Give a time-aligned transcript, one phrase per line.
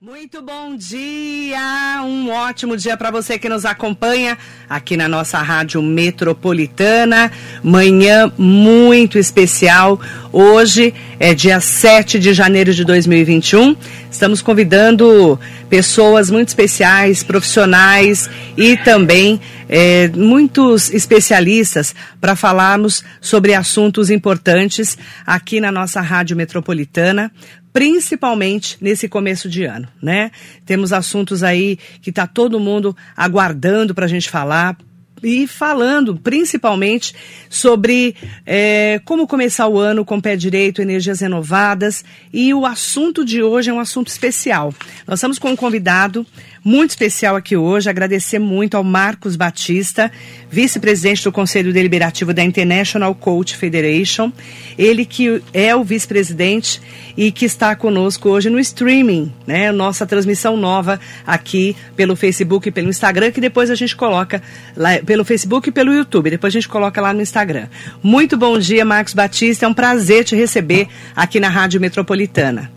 [0.00, 4.38] Muito bom dia, um ótimo dia para você que nos acompanha
[4.70, 7.32] aqui na nossa rádio metropolitana.
[7.64, 10.00] Manhã muito especial.
[10.32, 13.74] Hoje é dia 7 de janeiro de 2021.
[14.08, 15.36] Estamos convidando
[15.68, 24.96] pessoas muito especiais, profissionais e também é, muitos especialistas para falarmos sobre assuntos importantes
[25.26, 27.32] aqui na nossa rádio metropolitana
[27.72, 30.30] principalmente nesse começo de ano, né?
[30.64, 34.76] Temos assuntos aí que está todo mundo aguardando para a gente falar,
[35.22, 37.14] e falando principalmente
[37.48, 38.14] sobre
[38.46, 42.04] é, como começar o ano com pé direito, energias renovadas.
[42.32, 44.72] E o assunto de hoje é um assunto especial.
[45.06, 46.26] Nós estamos com um convidado
[46.68, 47.88] muito especial aqui hoje.
[47.88, 50.12] Agradecer muito ao Marcos Batista,
[50.50, 54.30] vice-presidente do Conselho Deliberativo da International Coach Federation.
[54.76, 56.82] Ele que é o vice-presidente
[57.16, 59.72] e que está conosco hoje no streaming, né?
[59.72, 64.42] Nossa transmissão nova aqui pelo Facebook e pelo Instagram, que depois a gente coloca
[64.76, 66.28] lá pelo Facebook e pelo YouTube.
[66.28, 67.68] Depois a gente coloca lá no Instagram.
[68.02, 69.64] Muito bom dia, Marcos Batista.
[69.64, 72.70] É um prazer te receber aqui na Rádio Metropolitana.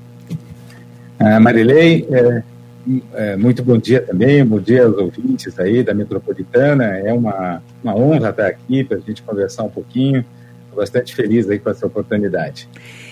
[1.19, 2.41] Ah, Marilei, é,
[3.13, 6.85] é, muito bom dia também, bom dia aos ouvintes aí da Metropolitana.
[6.85, 10.25] É uma, uma honra estar aqui para a gente conversar um pouquinho.
[10.63, 12.67] Estou bastante feliz aí com essa oportunidade.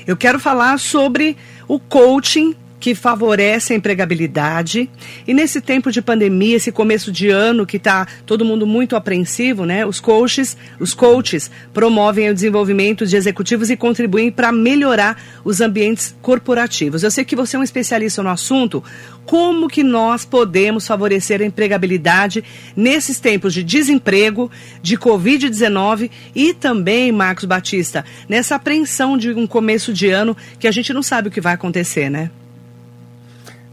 [0.08, 4.90] Eu quero falar sobre o coaching que favorece a empregabilidade.
[5.28, 9.66] E nesse tempo de pandemia, esse começo de ano que está todo mundo muito apreensivo,
[9.66, 9.86] né?
[9.86, 16.16] Os coaches, os coaches promovem o desenvolvimento de executivos e contribuem para melhorar os ambientes
[16.22, 17.04] corporativos.
[17.04, 18.84] Eu sei que você é um especialista no assunto.
[19.26, 22.44] Como que nós podemos favorecer a empregabilidade
[22.76, 24.50] nesses tempos de desemprego,
[24.82, 30.72] de Covid-19 e também, Marcos Batista, nessa apreensão de um começo de ano que a
[30.72, 32.32] gente não sabe o que vai acontecer, né?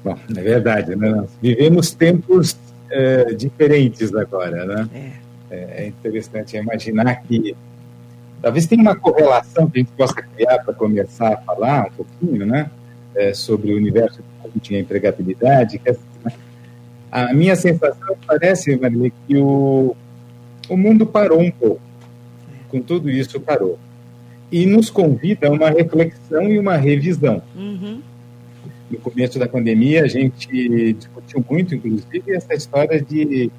[0.06, 1.08] Bom, é verdade, né?
[1.08, 2.56] Nós vivemos tempos
[2.88, 4.88] é, diferentes agora, né?
[5.50, 5.56] É.
[5.56, 5.82] é.
[5.82, 7.56] é interessante imaginar que
[8.40, 12.46] talvez tenha uma correlação que a gente possa criar para começar a falar um pouquinho,
[12.46, 12.70] né?
[13.16, 14.22] É, sobre o universo
[14.62, 15.80] de empregabilidade.
[15.80, 16.32] Que, né?
[17.10, 19.96] A minha sensação parece, Maria, que o,
[20.68, 21.82] o mundo parou um pouco.
[22.68, 23.76] Com tudo isso, parou.
[24.52, 27.42] E nos convida a uma reflexão e uma revisão.
[27.56, 28.00] Uhum
[28.90, 33.50] no começo da pandemia, a gente discutiu muito, inclusive, essa história de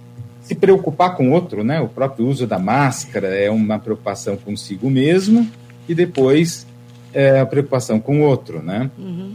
[0.41, 1.81] se preocupar com o outro, né?
[1.81, 5.45] O próprio uso da máscara é uma preocupação consigo mesmo
[5.89, 6.65] e depois
[7.13, 8.89] é a preocupação com o outro, né?
[8.97, 9.33] Uhum.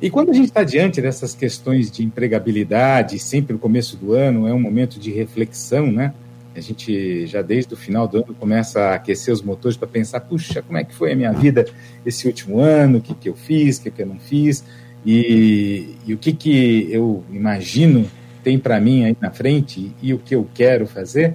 [0.00, 4.46] E quando a gente está diante dessas questões de empregabilidade, sempre no começo do ano
[4.46, 6.14] é um momento de reflexão, né?
[6.54, 10.20] A gente já desde o final do ano começa a aquecer os motores para pensar,
[10.20, 11.66] puxa, como é que foi a minha vida
[12.04, 14.64] esse último ano, o que, que eu fiz, o que, que eu não fiz.
[15.06, 18.10] E, e o que, que eu imagino
[18.42, 21.34] tem para mim aí na frente e o que eu quero fazer,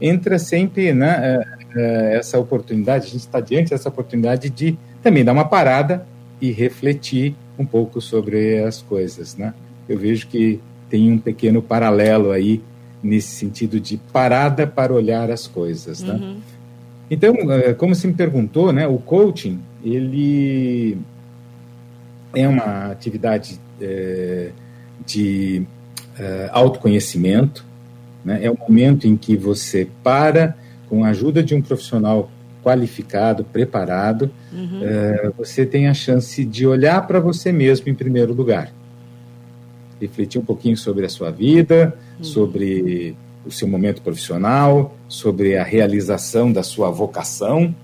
[0.00, 1.42] entra sempre né,
[2.12, 6.06] essa oportunidade, a gente está diante dessa oportunidade de também dar uma parada
[6.40, 9.36] e refletir um pouco sobre as coisas.
[9.36, 9.54] Né?
[9.88, 10.60] Eu vejo que
[10.90, 12.60] tem um pequeno paralelo aí
[13.02, 16.02] nesse sentido de parada para olhar as coisas.
[16.02, 16.14] Né?
[16.14, 16.36] Uhum.
[17.10, 17.34] Então,
[17.76, 20.98] como você me perguntou, né, o coaching, ele
[22.34, 24.50] é uma atividade é,
[25.06, 25.66] de
[26.18, 27.64] é, autoconhecimento,
[28.24, 28.44] né?
[28.44, 30.56] é um momento em que você para
[30.88, 32.30] com a ajuda de um profissional
[32.62, 34.80] qualificado, preparado, uhum.
[34.82, 38.72] é, você tem a chance de olhar para você mesmo em primeiro lugar,
[40.00, 42.24] refletir um pouquinho sobre a sua vida, uhum.
[42.24, 47.74] sobre o seu momento profissional, sobre a realização da sua vocação,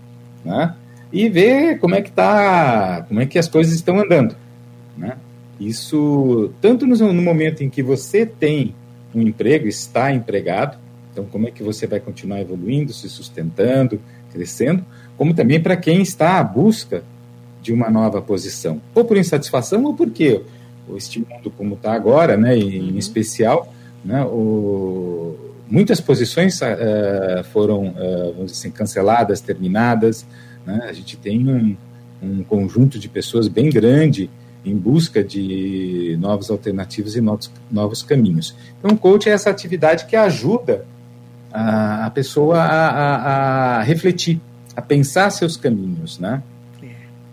[0.42, 0.74] né?
[1.12, 4.36] E ver como é que tá, como é que as coisas estão andando,
[4.96, 5.16] né?
[5.58, 8.74] Isso tanto no, no momento em que você tem
[9.14, 10.78] um emprego, está empregado,
[11.12, 14.00] então como é que você vai continuar evoluindo, se sustentando,
[14.32, 14.84] crescendo,
[15.18, 17.02] como também para quem está à busca
[17.60, 20.40] de uma nova posição, ou por insatisfação ou porque
[20.96, 22.98] este mundo como está agora, né, em uhum.
[22.98, 23.72] especial,
[24.04, 25.36] né, o,
[25.68, 30.26] muitas posições uh, foram, uh, vamos dizer assim, canceladas, terminadas,
[30.66, 30.86] né?
[30.88, 31.76] A gente tem um,
[32.22, 34.30] um conjunto de pessoas bem grande
[34.64, 38.54] em busca de novas alternativas e novos, novos caminhos.
[38.78, 40.84] Então, o coach é essa atividade que ajuda
[41.52, 44.40] a, a pessoa a, a, a, refletir,
[44.76, 46.42] a pensar seus caminhos, né?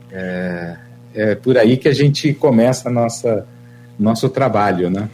[0.10, 0.78] É,
[1.14, 3.46] é por aí que a gente começa a nossa
[4.00, 5.10] nosso trabalho, né?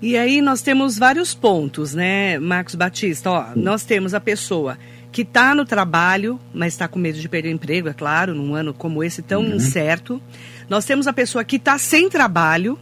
[0.00, 3.30] E aí nós temos vários pontos, né, Marcos Batista?
[3.30, 4.76] Ó, nós temos a pessoa
[5.14, 8.52] que está no trabalho, mas está com medo de perder o emprego, é claro, num
[8.52, 9.54] ano como esse tão uhum.
[9.54, 10.20] incerto.
[10.68, 12.76] Nós temos a pessoa que está sem trabalho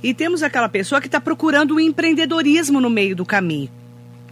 [0.00, 3.68] E temos aquela pessoa que está procurando o empreendedorismo no meio do caminho.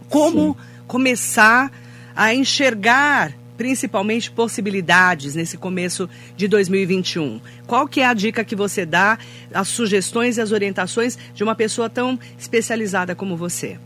[0.09, 0.85] Como Sim.
[0.87, 1.71] começar
[2.15, 7.41] a enxergar principalmente possibilidades nesse começo de 2021.
[7.67, 9.17] Qual que é a dica que você dá,
[9.53, 13.77] as sugestões e as orientações de uma pessoa tão especializada como você?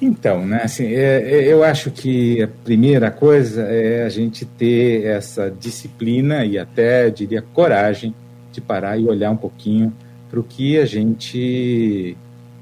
[0.00, 5.04] Então, né, assim, é, é, eu acho que a primeira coisa é a gente ter
[5.04, 8.14] essa disciplina e até, diria, coragem
[8.52, 9.92] de parar e olhar um pouquinho
[10.30, 12.16] para o que a gente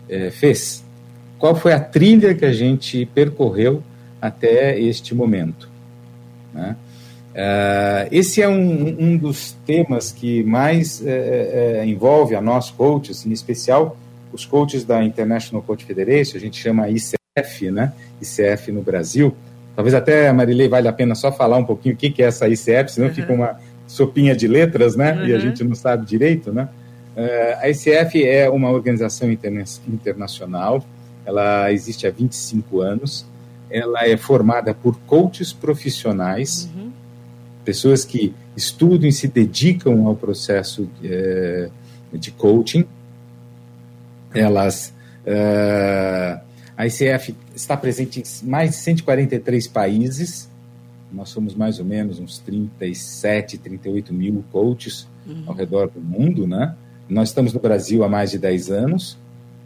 [0.09, 0.83] é, fez.
[1.39, 3.83] Qual foi a trilha que a gente percorreu
[4.21, 5.69] até este momento.
[6.53, 6.77] Né?
[7.33, 13.27] Uh, esse é um, um, dos temas que mais é, é, envolve a nós coaches,
[13.27, 13.97] em especial
[14.33, 17.16] os coaches da International Coach Federation, a gente chama ICF,
[17.71, 17.93] né?
[18.21, 19.37] ICF no Brasil.
[19.75, 22.49] Talvez até, Marilei, vale a pena só falar um pouquinho o que, que é essa
[22.49, 23.15] ICF, senão uhum.
[23.15, 25.13] fica uma sopinha de letras, né?
[25.13, 25.27] Uhum.
[25.27, 26.69] E a gente não sabe direito, né?
[27.15, 30.85] Uh, a ICF é uma organização interna internacional,
[31.25, 33.27] ela existe há 25 anos,
[33.71, 36.91] ela é formada por coaches profissionais, uhum.
[37.65, 41.69] pessoas que estudam e se dedicam ao processo é,
[42.13, 42.87] de coaching.
[44.33, 44.95] Elas,
[45.27, 46.41] uh,
[46.77, 50.51] a ICF está presente em mais de 143 países.
[51.11, 55.45] Nós somos mais ou menos uns 37, 38 mil coaches uhum.
[55.47, 56.75] ao redor do mundo, né?
[57.09, 59.17] Nós estamos no Brasil há mais de 10 anos.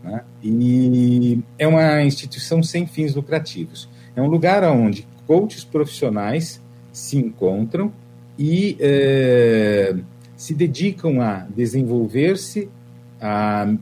[0.04, 0.22] Né?
[0.42, 3.88] E é uma instituição sem fins lucrativos.
[4.14, 6.60] É um lugar onde coaches profissionais
[6.92, 7.92] se encontram
[8.38, 9.96] e é,
[10.36, 12.68] se dedicam a desenvolver-se,
[13.20, 13.72] a,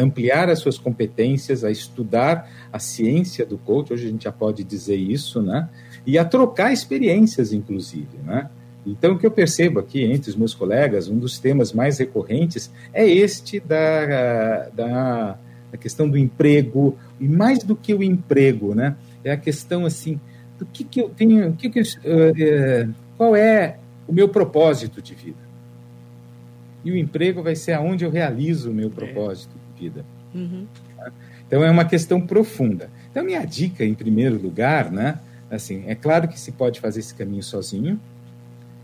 [0.00, 4.64] ampliar as suas competências, a estudar a ciência do coach, hoje a gente já pode
[4.64, 5.68] dizer isso, né?
[6.06, 8.48] E a trocar experiências, inclusive, né?
[8.86, 12.70] Então, o que eu percebo aqui entre os meus colegas, um dos temas mais recorrentes
[12.92, 15.38] é este da, da
[15.72, 18.96] a questão do emprego, e mais do que o emprego, né?
[19.22, 20.18] É a questão assim,
[20.58, 23.78] do que, que eu tenho, que que, uh, qual é
[24.08, 25.38] o meu propósito de vida?
[26.84, 30.04] E o emprego vai ser aonde eu realizo o meu propósito de vida.
[30.34, 30.66] Uhum.
[31.46, 32.90] Então é uma questão profunda.
[33.10, 35.18] Então minha dica, em primeiro lugar, né?
[35.50, 37.98] Assim, é claro que se pode fazer esse caminho sozinho,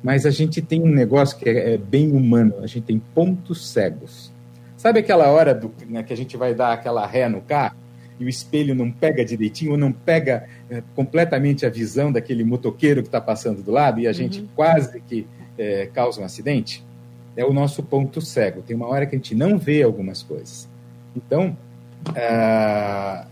[0.02, 2.54] mas a gente tem um negócio que é, é bem humano.
[2.62, 4.32] A gente tem pontos cegos.
[4.76, 7.76] Sabe aquela hora do, né, que a gente vai dar aquela ré no carro
[8.18, 13.02] e o espelho não pega direitinho ou não pega é, completamente a visão daquele motoqueiro
[13.02, 14.14] que está passando do lado e a uhum.
[14.14, 15.26] gente quase que
[15.58, 16.84] é, causa um acidente?
[17.36, 18.62] É o nosso ponto cego.
[18.62, 20.68] Tem uma hora que a gente não vê algumas coisas.
[21.16, 21.56] Então,
[22.10, 23.26] uh,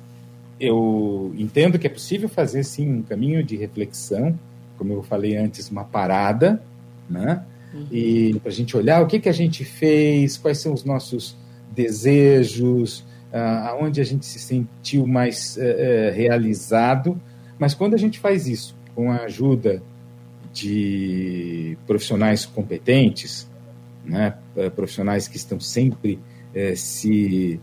[0.59, 4.39] eu entendo que é possível fazer sim um caminho de reflexão,
[4.79, 6.63] como eu falei antes, uma parada,
[7.09, 7.45] né?
[7.75, 7.87] Uhum.
[7.91, 11.37] E para a gente olhar o que, que a gente fez, quais são os nossos
[11.75, 13.01] desejos,
[13.33, 17.21] uh, aonde a gente se sentiu mais uh, realizado.
[17.59, 19.83] Mas quando a gente faz isso com a ajuda
[20.53, 23.49] de profissionais competentes,
[24.05, 24.35] né,
[24.77, 26.19] profissionais que estão sempre
[26.55, 27.61] uh, se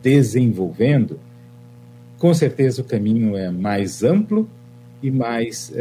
[0.00, 1.18] desenvolvendo,
[2.18, 4.48] com certeza o caminho é mais amplo
[5.02, 5.72] e mais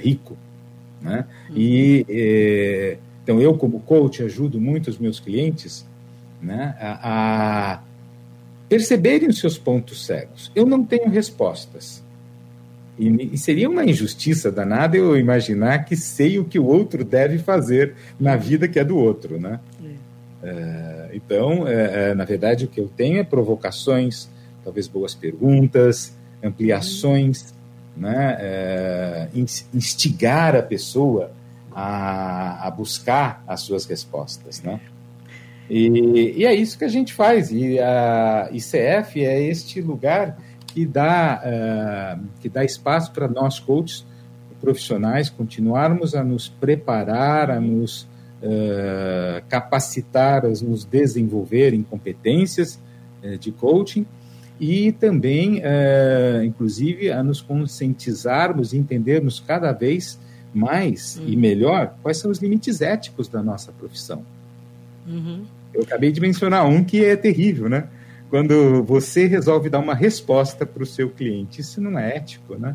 [0.00, 0.36] rico
[1.00, 1.26] né?
[1.50, 1.56] Uhum.
[1.56, 5.86] E é, então eu como coach ajudo muito os meus clientes
[6.40, 7.82] né, a, a
[8.68, 10.52] perceberem os seus pontos cegos.
[10.54, 12.02] Eu não tenho respostas.
[12.98, 17.38] E, e, seria uma injustiça danada eu imaginar que sei o que o outro deve
[17.38, 19.60] fazer na vida que é do outro, né?
[20.42, 20.48] É.
[20.48, 24.28] É, então, é, é na verdade, o que eu tenho é provocações,
[24.64, 27.52] talvez boas perguntas, ampliações
[27.96, 29.28] né, é,
[29.74, 31.32] instigar a pessoa
[31.72, 34.80] a, a, buscar as suas respostas, né?
[35.68, 37.50] E, e, é isso que a gente faz.
[37.52, 44.06] E a ICF é este lugar que dá, uh, que dá espaço para nós, coaches
[44.60, 48.08] profissionais, continuarmos a nos preparar, a nos
[48.42, 52.78] uh, capacitar, nos desenvolver em competências
[53.22, 54.06] uh, de coaching
[54.60, 60.18] e também, é, inclusive, a nos conscientizarmos e entendermos cada vez
[60.52, 61.28] mais uhum.
[61.28, 64.24] e melhor quais são os limites éticos da nossa profissão.
[65.06, 65.44] Uhum.
[65.72, 67.86] Eu acabei de mencionar um que é terrível, né?
[68.30, 72.74] Quando você resolve dar uma resposta para o seu cliente, isso não é ético, né?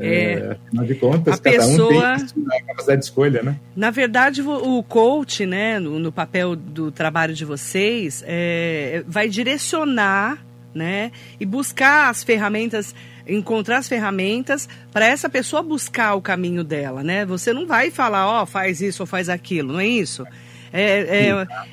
[0.00, 3.56] É, é, afinal de contas, a cada pessoa, um tem a capacidade de escolha, né?
[3.74, 10.38] Na verdade, o coach, né, no, no papel do trabalho de vocês, é, vai direcionar
[10.74, 11.10] né?
[11.40, 12.94] E buscar as ferramentas,
[13.26, 17.24] encontrar as ferramentas para essa pessoa buscar o caminho dela, né?
[17.26, 20.24] Você não vai falar, ó, oh, faz isso ou faz aquilo, não é isso?
[20.72, 21.28] É,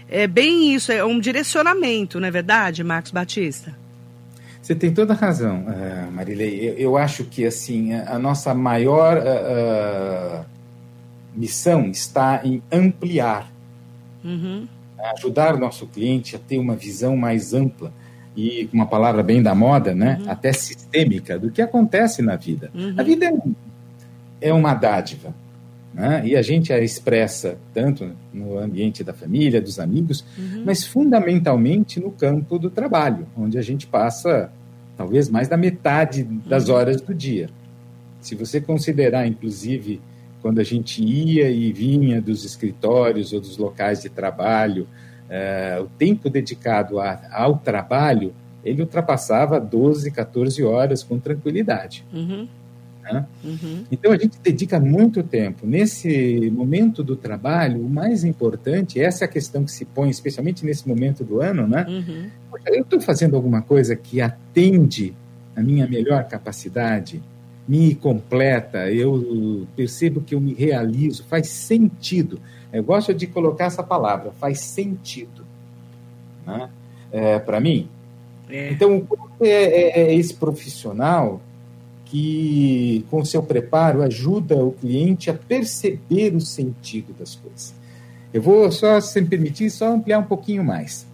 [0.09, 3.75] é, é bem isso, é um direcionamento, não é verdade, Marcos Batista?
[4.65, 6.69] Você tem toda a razão, uh, Marilei.
[6.69, 10.43] Eu, eu, acho que assim a, nossa maior uh,
[11.35, 13.47] missão está em ampliar,
[14.23, 14.67] uhum.
[15.15, 17.93] ajudar o nosso cliente a ter uma visão mais ampla
[18.35, 20.17] e uma palavra bem da moda, né?
[20.21, 20.31] Uhum.
[20.31, 22.71] Até sistêmica do que acontece na vida.
[22.73, 22.95] Uhum.
[22.97, 25.31] A vida é, é uma dádiva.
[25.95, 26.27] Né?
[26.27, 30.63] E a gente a expressa tanto no ambiente da família, dos amigos, uhum.
[30.65, 34.51] mas fundamentalmente no campo do trabalho, onde a gente passa
[34.97, 36.75] talvez mais da metade das uhum.
[36.75, 37.49] horas do dia.
[38.19, 40.01] Se você considerar, inclusive,
[40.41, 44.87] quando a gente ia e vinha dos escritórios ou dos locais de trabalho,
[45.29, 48.33] uh, o tempo dedicado a, ao trabalho,
[48.65, 52.03] ele ultrapassava 12, 14 horas com tranquilidade.
[52.11, 52.47] Uhum.
[53.13, 53.25] Né?
[53.43, 53.85] Uhum.
[53.91, 55.67] Então a gente dedica muito tempo.
[55.67, 60.65] Nesse momento do trabalho, o mais importante, essa é a questão que se põe, especialmente
[60.65, 61.85] nesse momento do ano, né?
[61.87, 62.29] Uhum.
[62.67, 65.13] eu estou fazendo alguma coisa que atende
[65.55, 67.21] a minha melhor capacidade,
[67.67, 72.39] me completa, eu percebo que eu me realizo, faz sentido.
[72.71, 75.45] Eu gosto de colocar essa palavra, faz sentido.
[76.45, 76.69] Né?
[77.11, 77.87] É, Para mim.
[78.49, 78.71] É.
[78.71, 79.07] Então,
[79.39, 81.41] é, é, é esse profissional
[82.15, 87.73] que, com seu preparo, ajuda o cliente a perceber o sentido das coisas.
[88.33, 91.05] Eu vou só, se me permitir, só ampliar um pouquinho mais.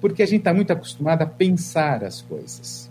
[0.00, 2.90] Porque a gente está muito acostumado a pensar as coisas.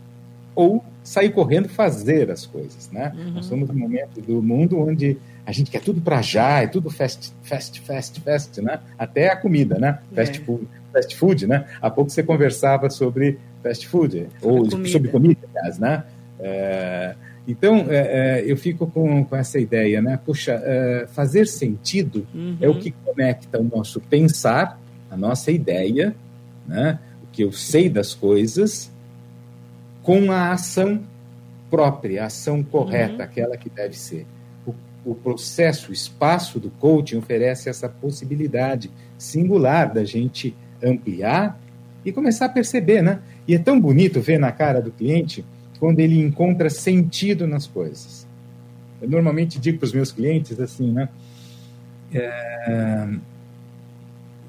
[0.55, 3.11] Ou sair correndo fazer as coisas, né?
[3.13, 3.31] Uhum.
[3.31, 6.89] Nós estamos num momento do mundo onde a gente quer tudo para já, é tudo
[6.89, 8.79] fast, fast, fast, fast, né?
[8.97, 9.99] Até a comida, né?
[10.13, 10.15] É.
[10.15, 11.67] Fast food, fast food, né?
[11.81, 14.89] Há pouco você conversava sobre fast food, sobre ou comida.
[14.89, 16.03] sobre comida, aliás, né?
[16.39, 17.15] É,
[17.47, 20.17] então, é, é, eu fico com, com essa ideia, né?
[20.25, 22.57] Puxa, é, fazer sentido uhum.
[22.61, 24.79] é o que conecta o nosso pensar,
[25.11, 26.15] a nossa ideia,
[26.65, 26.99] né?
[27.21, 28.89] o que eu sei das coisas,
[30.01, 31.01] com a ação
[31.69, 33.21] própria, a ação correta, uhum.
[33.21, 34.25] aquela que deve ser.
[34.65, 34.73] O,
[35.05, 41.59] o processo, o espaço do coaching oferece essa possibilidade singular da gente ampliar
[42.05, 43.19] e começar a perceber, né?
[43.45, 45.43] E é tão bonito ver na cara do cliente
[45.83, 48.25] quando ele encontra sentido nas coisas.
[49.01, 51.09] Eu normalmente digo para os meus clientes assim, né?
[52.13, 53.05] É,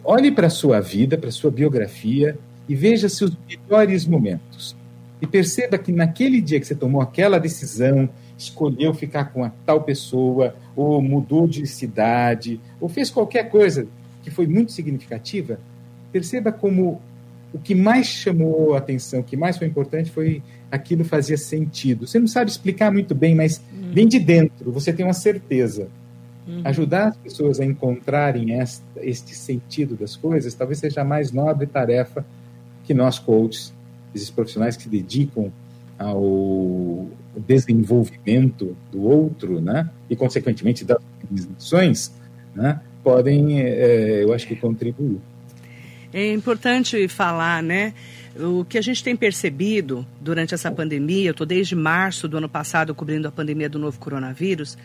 [0.05, 2.39] olhe para a sua vida, para a sua biografia
[2.69, 4.77] e veja seus melhores momentos.
[5.21, 9.81] E perceba que naquele dia que você tomou aquela decisão, escolheu ficar com a tal
[9.83, 13.89] pessoa, ou mudou de cidade, ou fez qualquer coisa
[14.23, 15.59] que foi muito significativa,
[16.13, 17.03] perceba como
[17.53, 20.41] o que mais chamou a atenção, o que mais foi importante foi
[20.75, 22.07] aquilo fazia sentido.
[22.07, 23.93] Você não sabe explicar muito bem, mas uhum.
[23.93, 25.89] vem de dentro, você tem uma certeza.
[26.47, 26.63] Uhum.
[26.65, 31.67] Ajudar as pessoas a encontrarem esta, este sentido das coisas talvez seja a mais nobre
[31.67, 32.25] tarefa
[32.85, 33.73] que nós, coaches,
[34.15, 35.51] esses profissionais que se dedicam
[35.99, 37.09] ao
[37.47, 42.13] desenvolvimento do outro, né, e consequentemente das organizações,
[42.55, 45.19] né, podem, é, eu acho que contribuir.
[46.13, 47.93] É importante falar, né?
[48.37, 52.49] O que a gente tem percebido durante essa pandemia, eu estou desde março do ano
[52.49, 54.77] passado cobrindo a pandemia do novo coronavírus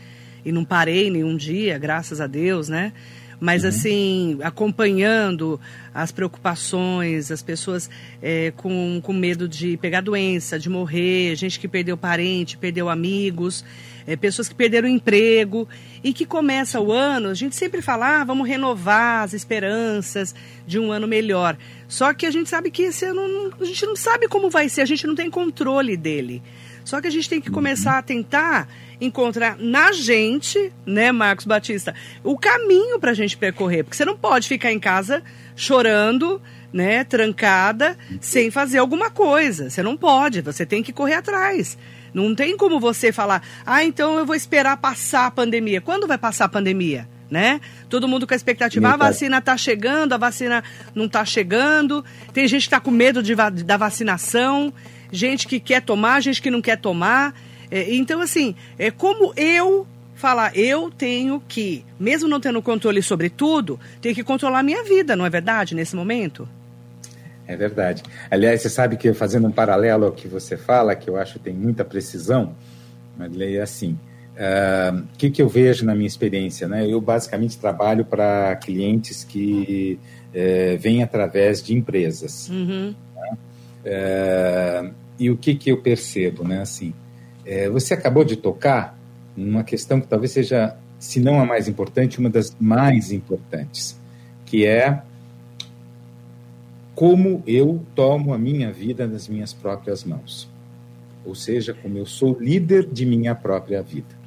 [0.46, 2.94] e não parei nenhum dia, graças a Deus, né?
[3.40, 3.70] Mas, uhum.
[3.70, 5.60] assim, acompanhando
[5.94, 7.90] as preocupações, as pessoas
[8.22, 13.64] é, com, com medo de pegar doença, de morrer, gente que perdeu parente, perdeu amigos,
[14.06, 15.68] é, pessoas que perderam emprego
[16.04, 20.34] e que começa o ano, a gente sempre fala, ah, vamos renovar as esperanças
[20.66, 21.58] de um ano melhor.
[21.88, 24.82] Só que a gente sabe que esse ano a gente não sabe como vai ser,
[24.82, 26.42] a gente não tem controle dele.
[26.84, 28.68] Só que a gente tem que começar a tentar
[29.00, 33.84] encontrar na gente, né, Marcos Batista, o caminho para a gente percorrer.
[33.84, 35.24] Porque você não pode ficar em casa
[35.56, 36.42] chorando,
[36.72, 39.70] né, trancada, sem fazer alguma coisa.
[39.70, 41.78] Você não pode, você tem que correr atrás.
[42.14, 45.82] Não tem como você falar, ah, então eu vou esperar passar a pandemia.
[45.82, 47.08] Quando vai passar a pandemia?
[47.30, 47.62] Né?
[47.88, 50.64] Todo mundo com a expectativa, ah, a vacina está chegando, a vacina
[50.96, 52.04] não está chegando.
[52.34, 54.74] Tem gente que está com medo de, da vacinação,
[55.12, 57.36] gente que quer tomar, gente que não quer tomar.
[57.72, 59.86] É, então, assim, é como eu
[60.16, 64.84] falar, eu tenho que, mesmo não tendo controle sobre tudo, tenho que controlar a minha
[64.84, 66.48] vida, não é verdade, nesse momento?
[67.48, 68.04] É verdade.
[68.30, 71.40] Aliás, você sabe que fazendo um paralelo ao que você fala, que eu acho que
[71.40, 72.54] tem muita precisão,
[73.18, 73.98] Marilei, é assim,
[74.38, 76.68] ah, o uh, que, que eu vejo na minha experiência?
[76.68, 76.88] Né?
[76.88, 80.00] Eu basicamente trabalho para clientes que
[80.30, 82.50] uh, vêm através de empresas.
[82.50, 82.94] Uhum.
[83.16, 83.38] Né?
[83.86, 86.48] Uh, e o que, que eu percebo?
[86.48, 86.62] Né?
[86.62, 86.94] Assim,
[87.50, 88.96] é, você acabou de tocar
[89.36, 94.00] numa questão que talvez seja, se não a mais importante, uma das mais importantes,
[94.46, 95.02] que é
[96.94, 100.48] como eu tomo a minha vida nas minhas próprias mãos.
[101.26, 104.20] Ou seja, como eu sou líder de minha própria vida.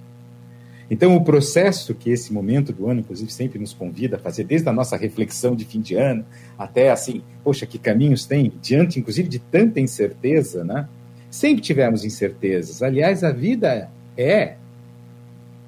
[0.91, 4.69] Então, o processo que esse momento do ano, inclusive, sempre nos convida a fazer, desde
[4.69, 6.25] a nossa reflexão de fim de ano,
[6.59, 10.89] até assim, poxa, que caminhos tem, diante, inclusive, de tanta incerteza, né?
[11.33, 12.83] Sempre tivemos incertezas.
[12.83, 14.57] Aliás, a vida é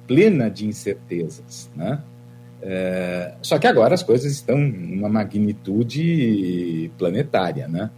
[0.05, 1.99] plena de incertezas, né?
[2.61, 7.89] É, só que agora as coisas estão numa magnitude planetária, né?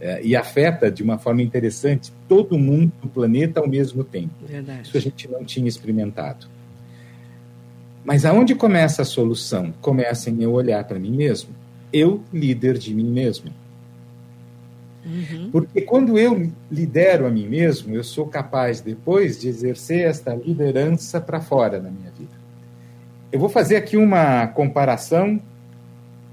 [0.00, 4.46] É, e afeta de uma forma interessante todo mundo do planeta ao mesmo tempo.
[4.46, 4.82] Verdade.
[4.86, 6.46] Isso a gente não tinha experimentado.
[8.04, 9.74] Mas aonde começa a solução?
[9.80, 11.50] Começa em eu olhar para mim mesmo.
[11.92, 13.50] Eu, líder de mim mesmo.
[15.08, 15.50] Uhum.
[15.50, 21.20] Porque quando eu lidero a mim mesmo, eu sou capaz depois de exercer esta liderança
[21.20, 22.36] para fora na minha vida.
[23.32, 25.40] Eu vou fazer aqui uma comparação,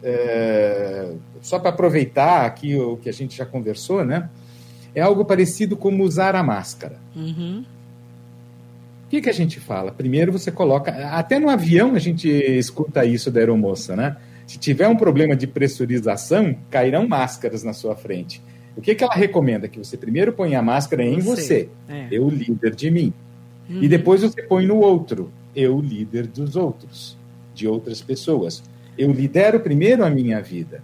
[0.03, 4.29] é, só para aproveitar aqui o que a gente já conversou, né?
[4.93, 6.97] É algo parecido como usar a máscara.
[7.15, 7.63] Uhum.
[9.05, 9.91] O que, que a gente fala?
[9.91, 10.91] Primeiro você coloca.
[11.11, 14.17] Até no avião a gente escuta isso da aeromoça, né?
[14.47, 18.41] Se tiver um problema de pressurização, cairão máscaras na sua frente.
[18.75, 19.67] O que, que ela recomenda?
[19.67, 22.07] Que você primeiro põe a máscara em você, você é.
[22.11, 23.13] eu líder de mim.
[23.69, 23.83] Uhum.
[23.83, 27.17] E depois você põe no outro, eu líder dos outros,
[27.53, 28.61] de outras pessoas.
[28.97, 30.83] Eu lidero primeiro a minha vida.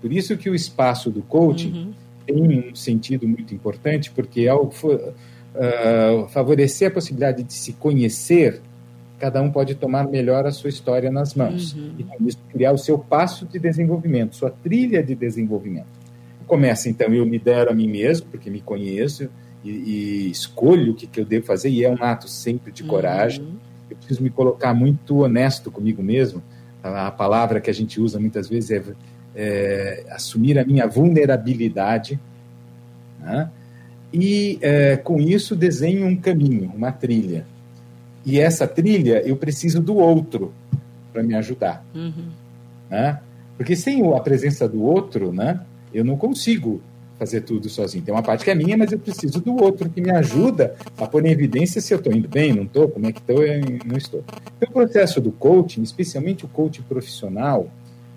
[0.00, 1.92] Por isso que o espaço do coaching uhum.
[2.26, 8.60] tem um sentido muito importante, porque ao uh, favorecer a possibilidade de se conhecer,
[9.18, 11.72] cada um pode tomar melhor a sua história nas mãos.
[11.72, 11.92] Uhum.
[11.98, 15.95] E com isso criar o seu passo de desenvolvimento, sua trilha de desenvolvimento.
[16.46, 19.28] Começa então, eu lidero a mim mesmo, porque me conheço
[19.64, 22.84] e, e escolho o que, que eu devo fazer, e é um ato sempre de
[22.84, 23.42] coragem.
[23.42, 26.42] Uhum eu preciso me colocar muito honesto comigo mesmo.
[26.82, 28.82] A, a palavra que a gente usa muitas vezes é,
[29.34, 32.18] é assumir a minha vulnerabilidade.
[33.20, 33.50] Né?
[34.12, 37.46] E é, com isso desenho um caminho, uma trilha.
[38.24, 40.52] E essa trilha eu preciso do outro
[41.12, 41.84] para me ajudar.
[41.94, 42.28] Uhum.
[42.90, 43.20] Né?
[43.56, 45.60] Porque sem a presença do outro, né,
[45.96, 46.82] eu não consigo
[47.18, 48.04] fazer tudo sozinho.
[48.04, 51.06] Tem uma parte que é minha, mas eu preciso do outro que me ajuda a
[51.06, 53.38] pôr em evidência se eu estou indo bem, não estou, como é que estou,
[53.86, 54.22] não estou.
[54.56, 57.70] Então, o processo do coaching, especialmente o coaching profissional,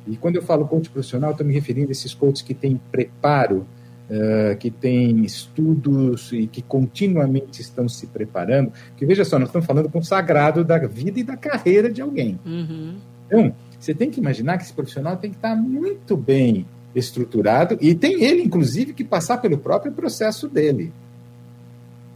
[0.06, 3.66] e quando eu falo coaching profissional, estou me referindo a esses coaches que têm preparo,
[4.10, 8.74] uh, que têm estudos e que continuamente estão se preparando.
[8.90, 12.02] Porque veja só, nós estamos falando com o sagrado da vida e da carreira de
[12.02, 12.38] alguém.
[12.46, 12.96] Uhum.
[13.28, 16.66] Então, você tem que imaginar que esse profissional tem que estar muito bem
[17.00, 20.92] estruturado e tem ele, inclusive, que passar pelo próprio processo dele.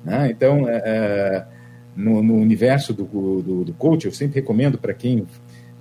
[0.03, 0.29] Né?
[0.31, 1.45] Então, é, é,
[1.95, 5.25] no, no, universo do, do, do coach, eu sempre recomendo para quem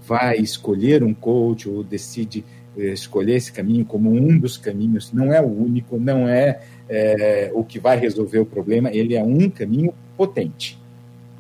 [0.06, 2.44] vai escolher um coach ou decide
[2.76, 7.50] é, escolher esse caminho como um dos caminhos, não é o único, não é, é
[7.54, 10.80] o que vai resolver o problema, ele é um caminho potente.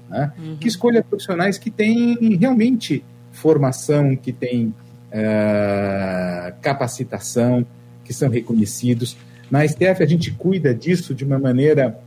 [0.08, 0.32] Né?
[0.38, 0.56] Uhum.
[0.56, 4.74] Que escolha profissionais que têm realmente formação, que têm
[5.12, 7.66] uh, capacitação,
[8.04, 9.16] que são reconhecidos.
[9.50, 11.98] Na STF, a gente cuida disso de uma maneira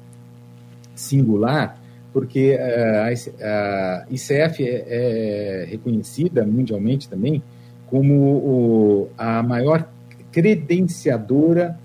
[0.96, 1.80] singular,
[2.12, 7.44] porque uh, a ICF é, é, reconhecida mundialmente também
[7.88, 9.88] como a maior
[10.32, 11.78] credenciadora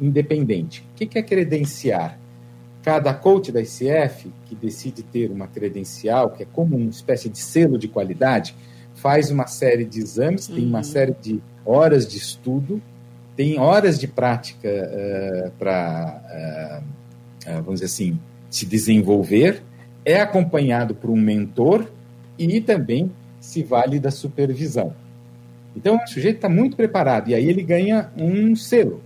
[0.00, 0.84] independente.
[0.94, 2.18] O que é credenciar?
[2.82, 7.38] Cada coach da ICF que decide ter uma credencial, que é como uma espécie de
[7.38, 8.54] selo de qualidade,
[8.98, 10.54] faz uma série de exames, uhum.
[10.56, 10.84] tem uma uhum.
[10.84, 12.82] série de horas de estudo,
[13.36, 16.82] tem horas de prática uh, para,
[17.46, 18.18] uh, uh, vamos dizer assim,
[18.50, 19.62] se desenvolver,
[20.04, 21.86] é acompanhado por um mentor
[22.38, 24.94] e também se vale da supervisão.
[25.76, 29.00] Então, o sujeito está muito preparado e aí ele ganha um selo.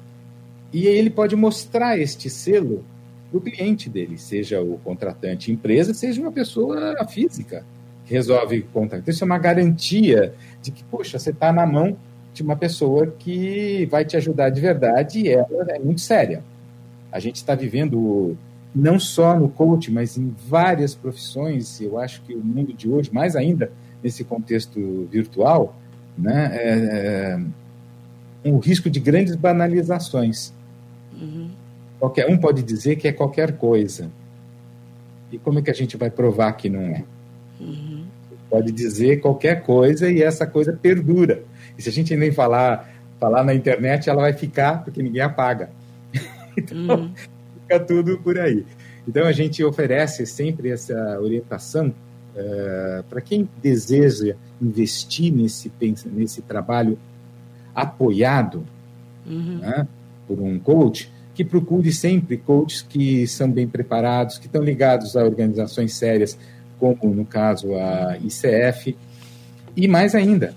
[0.72, 2.82] E aí ele pode mostrar este selo
[3.30, 7.64] para o cliente dele, seja o contratante empresa, seja uma pessoa física
[8.12, 9.08] resolve contrato.
[9.08, 11.96] Isso é uma garantia de que, poxa, você está na mão
[12.34, 16.42] de uma pessoa que vai te ajudar de verdade e ela é muito séria.
[17.10, 18.36] A gente está vivendo
[18.74, 21.80] não só no coaching, mas em várias profissões.
[21.80, 23.70] Eu acho que o mundo de hoje, mais ainda
[24.02, 25.76] nesse contexto virtual,
[26.16, 27.40] né, é,
[28.44, 30.52] é um risco de grandes banalizações.
[31.20, 31.50] Uhum.
[31.98, 34.10] Qualquer um pode dizer que é qualquer coisa.
[35.30, 37.04] E como é que a gente vai provar que não é?
[37.60, 37.91] Uhum
[38.52, 41.42] pode dizer qualquer coisa e essa coisa perdura.
[41.78, 45.70] E se a gente nem falar, falar na internet, ela vai ficar, porque ninguém apaga.
[46.54, 47.14] então, uhum.
[47.62, 48.66] fica tudo por aí.
[49.08, 51.94] Então, a gente oferece sempre essa orientação
[52.36, 55.72] uh, para quem deseja investir nesse,
[56.12, 56.98] nesse trabalho
[57.74, 58.66] apoiado
[59.26, 59.60] uhum.
[59.60, 59.88] né,
[60.28, 65.24] por um coach, que procure sempre coaches que são bem preparados, que estão ligados a
[65.24, 66.38] organizações sérias,
[66.82, 68.96] como no caso a ICF,
[69.76, 70.54] e mais ainda,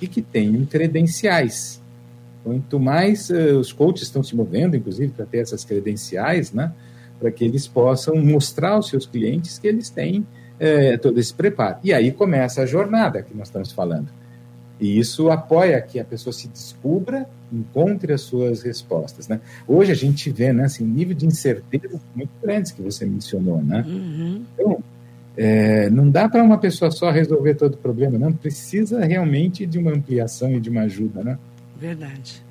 [0.00, 1.80] e que tenham credenciais.
[2.42, 6.72] Quanto mais uh, os coaches estão se movendo, inclusive, para ter essas credenciais, né,
[7.20, 11.78] para que eles possam mostrar aos seus clientes que eles têm uh, todo esse preparo.
[11.84, 14.08] E aí começa a jornada que nós estamos falando.
[14.80, 19.28] E isso apoia que a pessoa se descubra, encontre as suas respostas.
[19.28, 19.38] Né?
[19.68, 23.62] Hoje a gente vê né, assim, nível de incerteza muito grande que você mencionou.
[23.62, 23.84] Né?
[23.86, 24.44] Uhum.
[24.54, 24.82] Então,
[25.36, 28.32] é, não dá para uma pessoa só resolver todo o problema, não.
[28.32, 31.22] Precisa realmente de uma ampliação e de uma ajuda.
[31.22, 31.38] Né?
[31.76, 32.42] Verdade.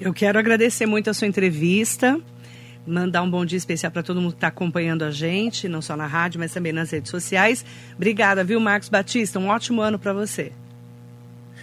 [0.00, 2.20] Eu quero agradecer muito a sua entrevista
[2.88, 5.96] mandar um bom dia especial para todo mundo que está acompanhando a gente, não só
[5.96, 7.64] na rádio, mas também nas redes sociais.
[7.94, 9.38] Obrigada, viu, Marcos Batista?
[9.38, 10.52] Um ótimo ano para você.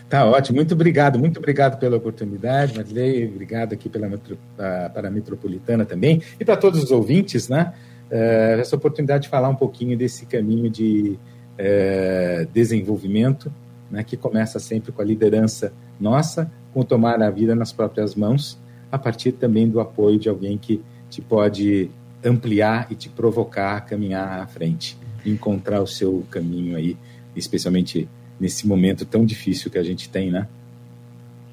[0.08, 4.08] Tá ótimo, muito obrigado, muito obrigado pela oportunidade, Marilei, obrigado aqui pela
[4.56, 7.74] para a Metropolitana também, e para todos os ouvintes, né,
[8.12, 11.18] uh, essa oportunidade de falar um pouquinho desse caminho de
[11.60, 13.52] uh, desenvolvimento,
[13.90, 18.60] né, que começa sempre com a liderança nossa, com tomar a vida nas próprias mãos,
[18.92, 21.90] a partir também do apoio de alguém que te pode
[22.24, 26.98] ampliar e te provocar a caminhar à frente, encontrar o seu caminho aí,
[27.36, 30.48] especialmente nesse momento tão difícil que a gente tem, né?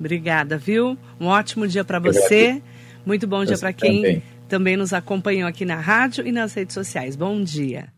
[0.01, 0.99] Obrigada, viu?
[1.21, 2.61] Um ótimo dia para você.
[3.05, 4.77] Muito bom dia para quem também.
[4.77, 7.17] nos acompanhou aqui na rádio e nas redes sociais.
[7.17, 7.92] Bom dia.